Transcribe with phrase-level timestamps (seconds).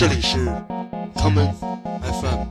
[0.00, 0.38] 这里是
[1.14, 1.52] common
[2.00, 2.46] FM。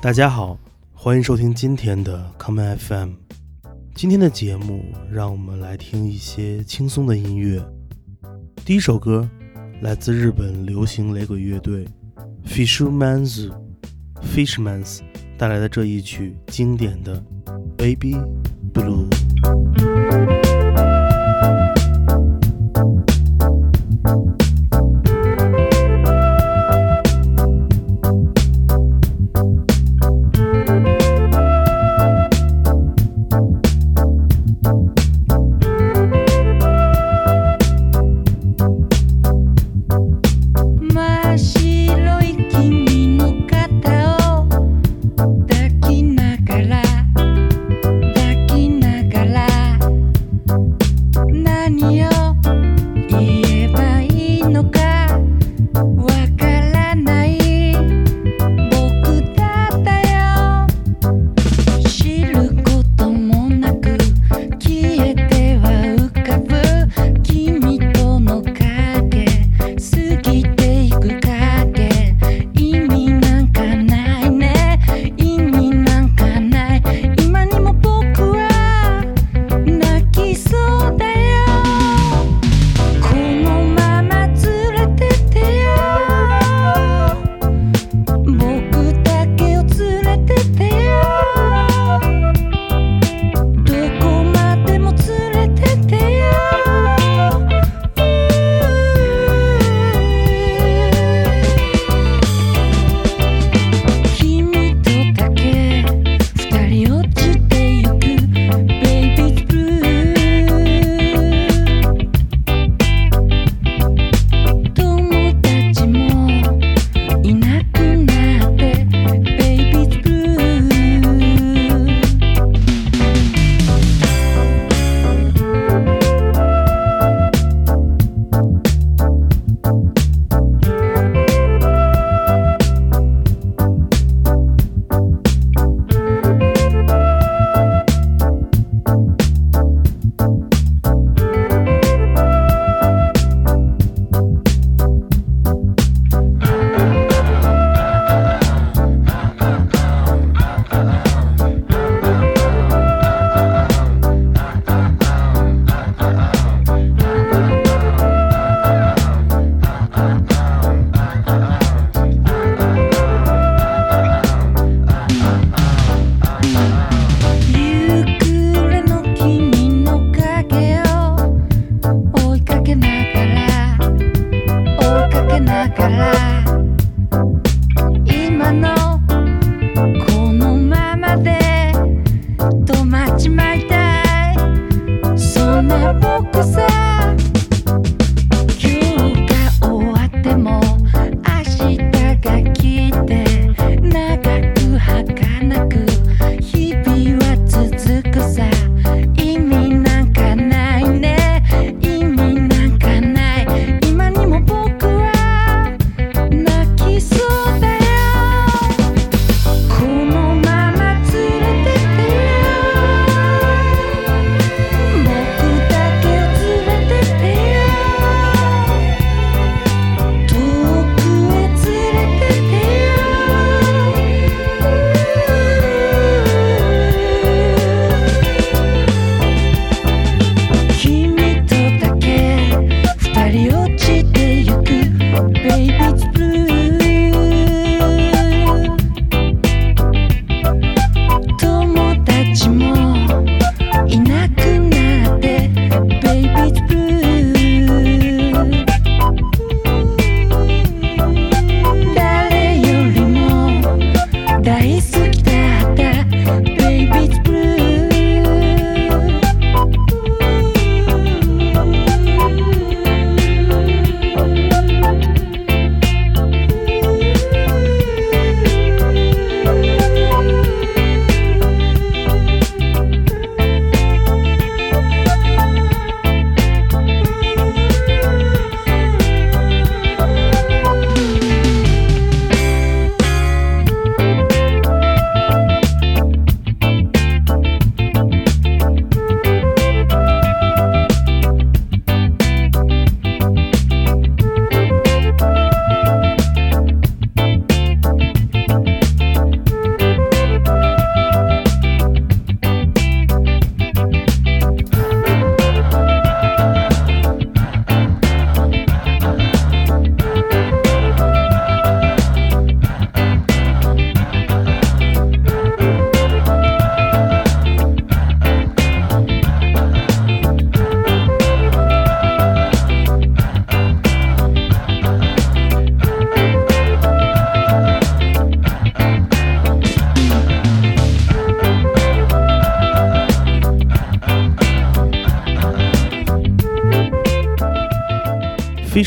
[0.00, 0.56] 大家好，
[0.94, 3.10] 欢迎收听今天的 common FM。
[3.94, 7.62] 今天的节目，让我们来听一些轻松的音乐。
[8.64, 9.28] 第一首歌
[9.82, 11.86] 来自日本流行雷鬼乐队
[12.46, 13.52] Fishman's
[14.34, 15.00] Fishman's
[15.36, 17.22] 带来的这一曲经典的
[17.76, 18.16] Baby
[18.72, 19.11] Blue。
[19.52, 19.91] 真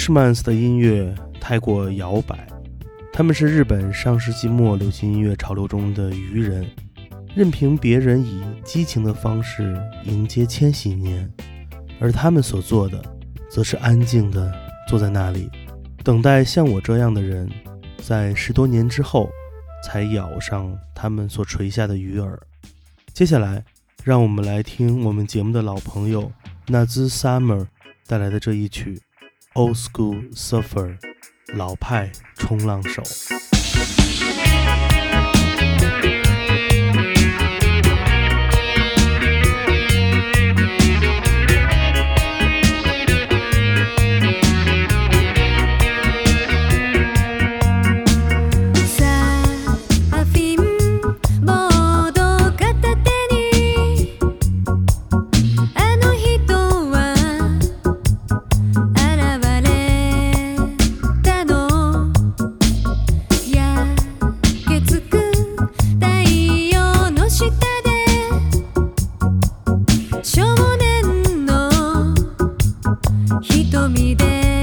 [0.05, 2.47] Fishmans 的音乐太过摇摆，
[3.11, 6.63] 他们是日本上世纪末流行音乐潮流中的愚人，
[7.35, 11.27] 任凭别人以激情的方式迎接千禧年，
[11.99, 13.03] 而他们所做的，
[13.49, 14.53] 则是安静地
[14.87, 15.49] 坐在那里，
[16.03, 17.49] 等待像我这样的人，
[17.97, 19.27] 在十多年之后，
[19.83, 22.37] 才咬上他们所垂下的鱼饵。
[23.11, 23.65] 接下来，
[24.03, 26.31] 让我们来听我们节目的老朋友
[26.67, 27.65] 纳兹 Summer
[28.05, 28.93] 带来的这一曲
[29.55, 30.97] 《Old School Surfer》，
[31.55, 33.01] 老派冲浪手。
[73.41, 74.54] 瞳で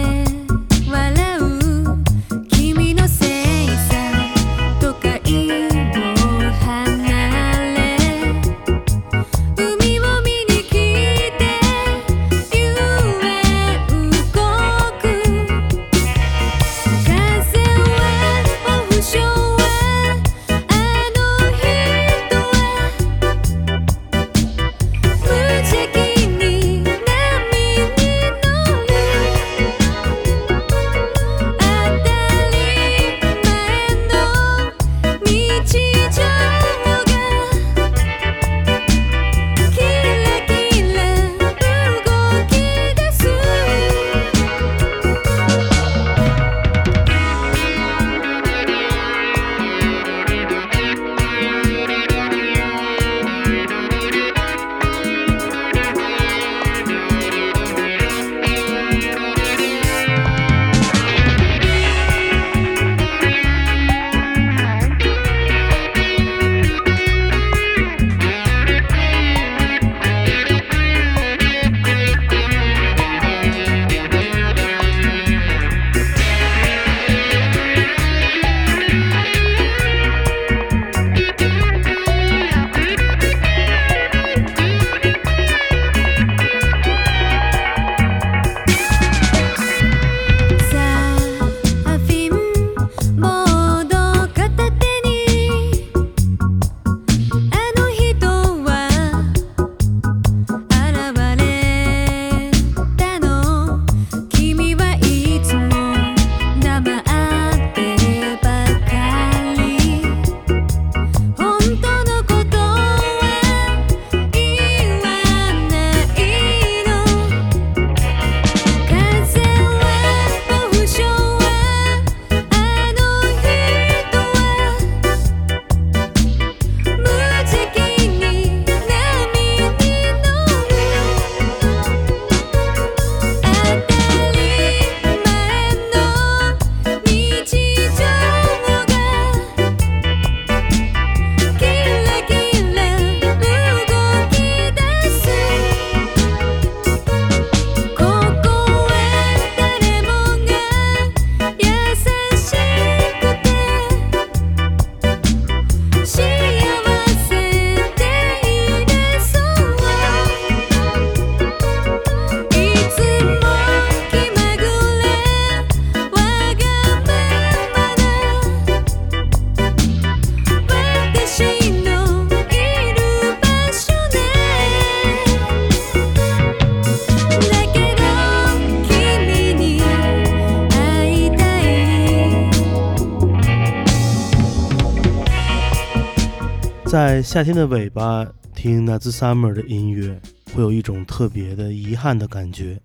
[187.32, 190.20] 夏天的尾巴听 Naz Summer 的音乐，
[190.52, 192.78] 会有一种特别的遗憾的感觉。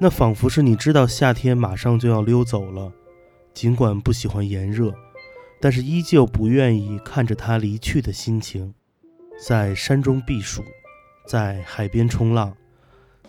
[0.00, 2.92] 那仿佛是你知道夏天马上就要溜走了，
[3.54, 4.92] 尽管不喜欢炎热，
[5.60, 8.74] 但是依旧不愿意看着它离去的心情。
[9.46, 10.64] 在山中避暑，
[11.28, 12.52] 在海边冲浪，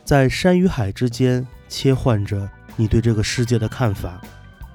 [0.03, 4.19] 在山与海之间切换着你对这个世界的看法。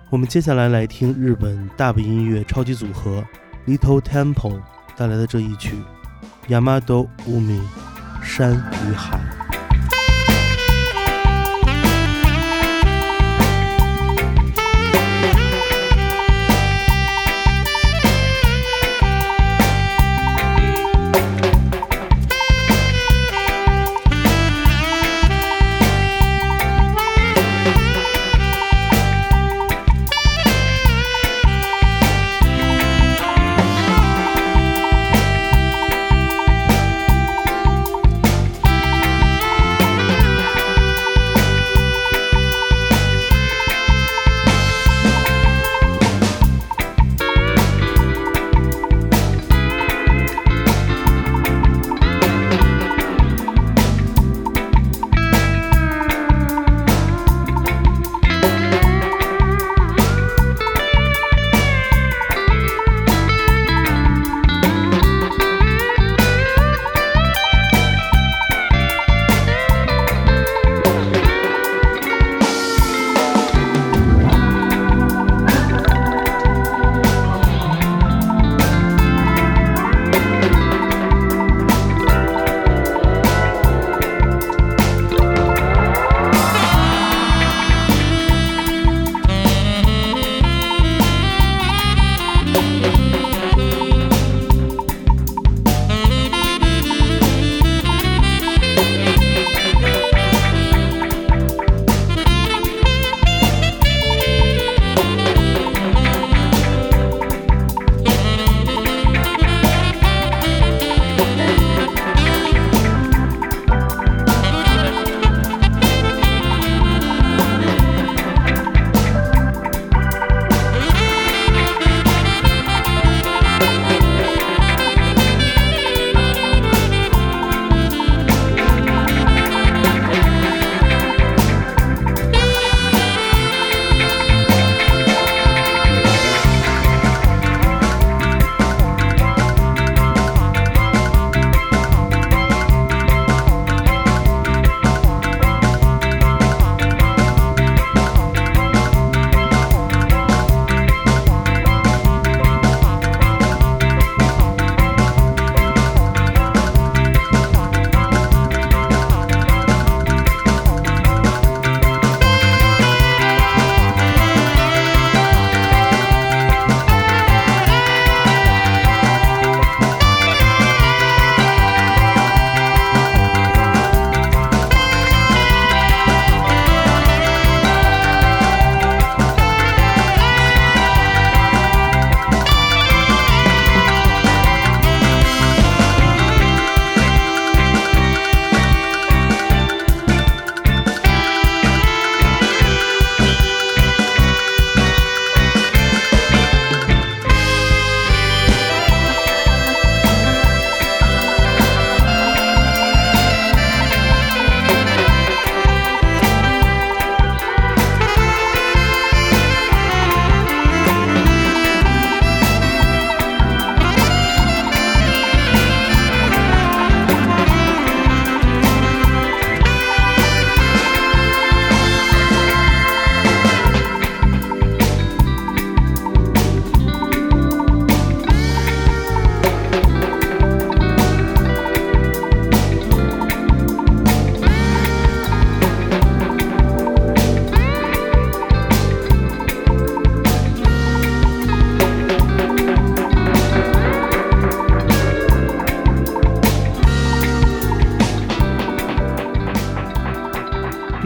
[0.09, 3.27] 我们接下来来听日本大部音乐超级组合
[3.67, 4.63] Little Temple
[4.97, 5.83] 带来的这一曲
[6.51, 7.61] 《Yamado Umi》
[8.23, 9.44] 山与海。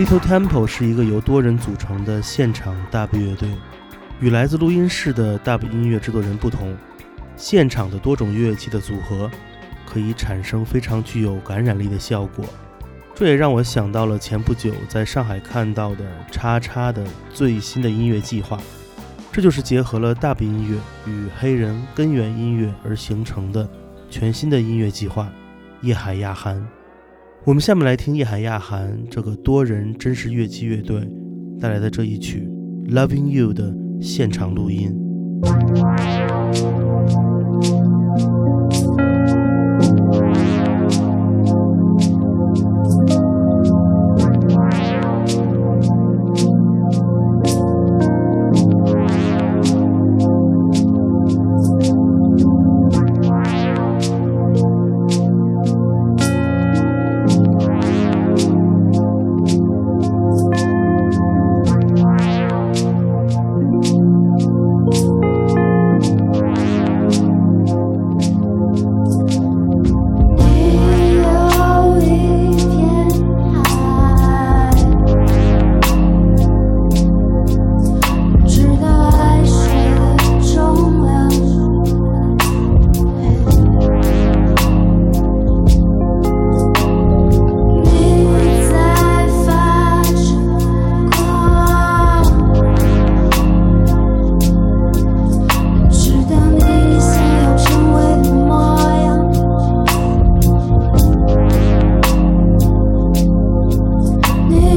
[0.09, 3.47] Little Temple 是一个由多人组成的现场 dub 乐队，
[4.21, 6.75] 与来自录音室的 dub 音乐制作人不同，
[7.37, 9.31] 现场的多种乐器的组合
[9.85, 12.47] 可以产生非常具有感染力的效果。
[13.15, 18.59] 这也让我想到了前不久在上海看到的叉叉的最新的音乐计划，
[19.31, 20.79] 这就是结合了 dub 音乐
[21.13, 23.69] 与黑人根源音乐而形成的
[24.09, 25.31] 全新的音乐计划——
[25.83, 26.67] 夜海亚寒。
[27.49, 31.01] 我们下面来听叶海亚涵这个多人真实乐器乐队
[31.59, 32.47] 带来的这一曲
[32.93, 34.95] 《Loving You》的现场录音。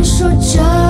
[0.03, 0.80] 说着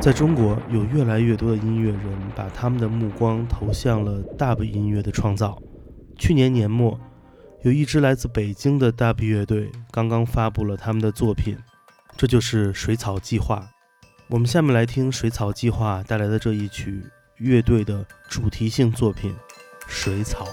[0.00, 2.02] 在中国，有越来越多的音乐人
[2.34, 5.60] 把他们的目光投向了 Dub 音乐的创造。
[6.16, 6.98] 去年年末，
[7.64, 11.58] 有一支来自北京的 Dub 乐队刚刚发布了他们的作品，
[12.16, 13.68] 这就是水草计划。
[14.28, 17.02] 我们下面来听水草计划带来的这一曲
[17.36, 19.32] 乐队的主题性作品
[19.86, 20.46] 《水草》。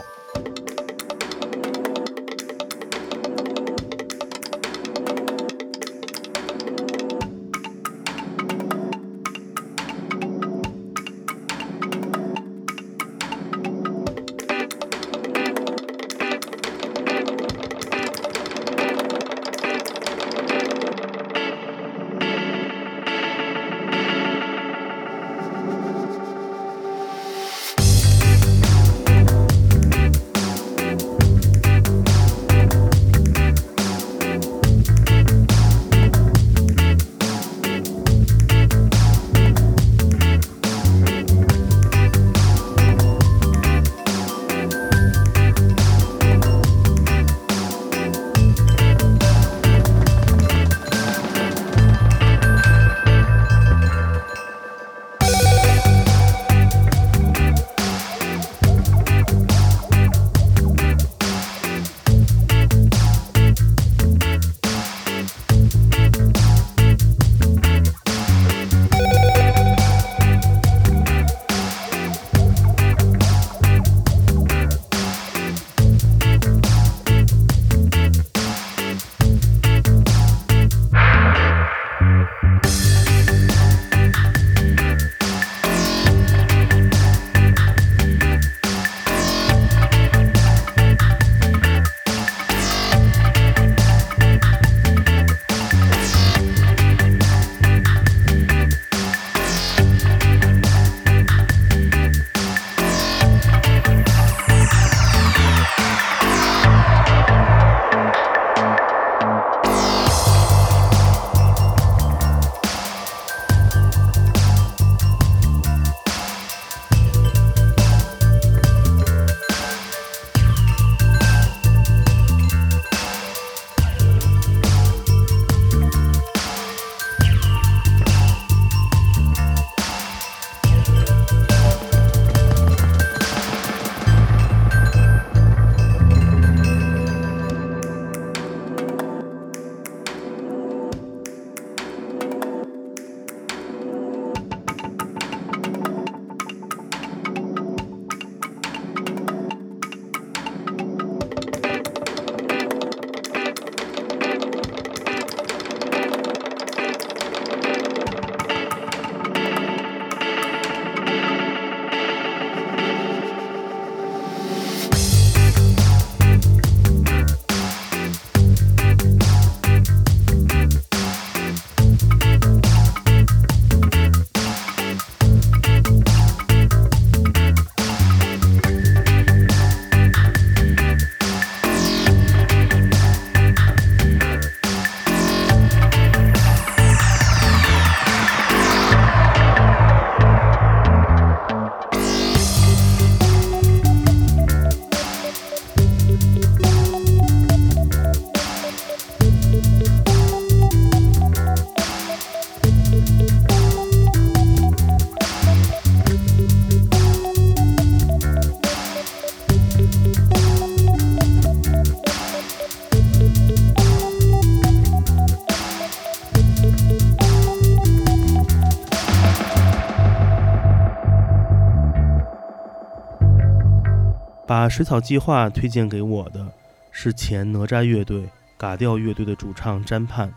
[224.67, 226.45] 把水草计划推荐给我的
[226.91, 228.27] 是前哪吒乐队
[228.58, 230.30] 嘎调乐队的主唱詹盼。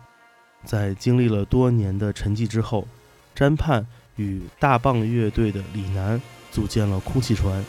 [0.63, 2.87] 在经历了多年的沉寂之后，
[3.35, 7.61] 詹盼与大棒乐队的李楠组建了空气船，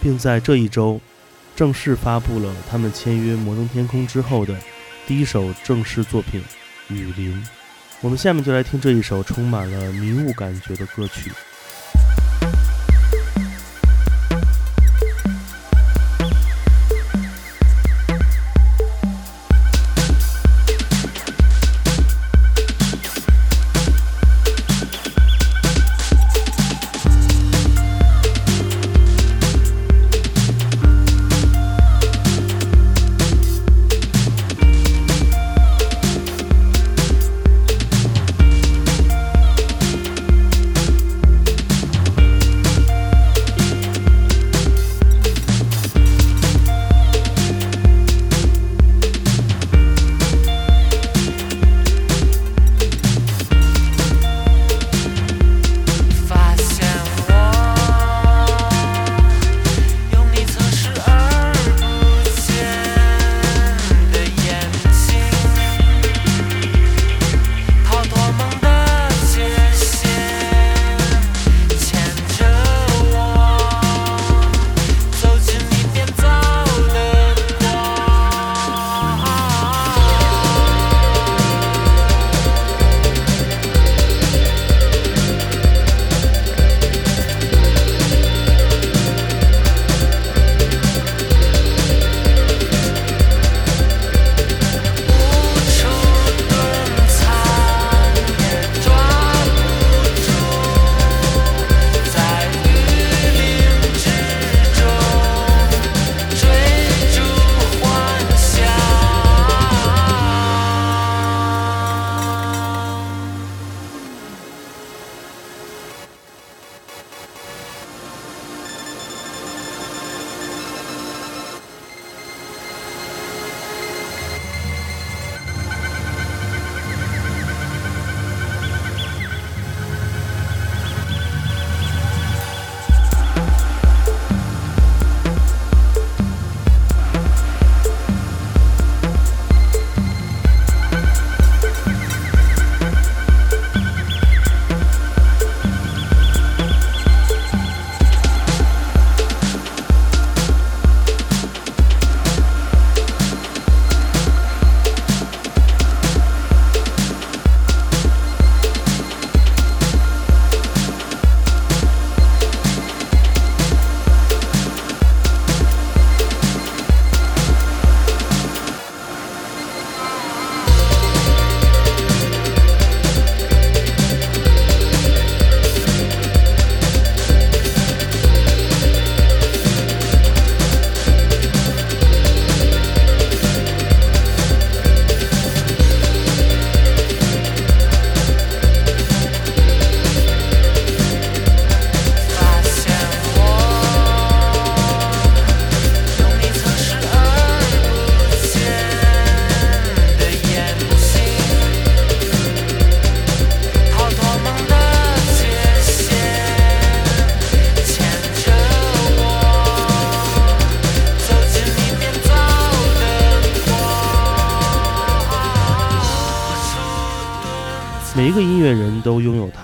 [0.00, 0.98] 并在这一周
[1.54, 4.56] 正式发布了他们签约摩登天空之后的
[5.06, 6.42] 第一首正式作品
[6.94, 7.34] 《雨林》。
[8.00, 11.30] 我们下面就来听这一首充满了迷雾感觉的歌曲。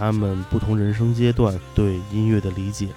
[0.04, 2.88] 他们不同人生阶段对音乐的理解。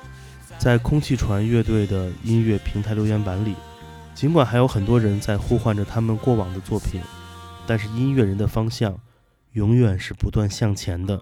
[0.57, 3.55] 在空气船乐队的音乐平台留言板里，
[4.13, 6.99] 尽管还有很多人在呼唤着他们过往的作品，
[7.65, 8.93] 但是音乐人的方向
[9.53, 11.17] 永远是不断向前的。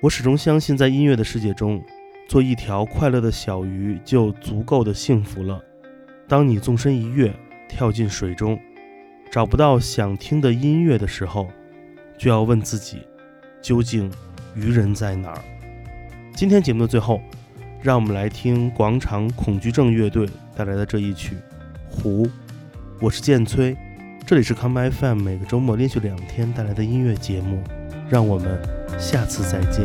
[0.00, 1.82] 我始终相信，在音乐的世界中，
[2.28, 5.60] 做一条快乐的小鱼就足够的幸福了。
[6.28, 7.34] 当你纵身一跃，
[7.68, 8.56] 跳进水中，
[9.32, 11.48] 找不到想听的音乐的时候，
[12.16, 12.98] 就要问自己，
[13.60, 14.08] 究竟
[14.54, 15.38] 愚人在哪儿？
[16.34, 17.20] 今天节目的最后，
[17.82, 21.34] 让我们来听广场恐惧症乐队带来的这一曲
[21.90, 22.26] 《湖》。
[23.00, 23.76] 我是剑崔，
[24.26, 27.62] 这里是 Come FM，每个周末连续两天带来的音乐节目。
[28.10, 28.58] 让我们
[28.98, 29.84] 下次再见。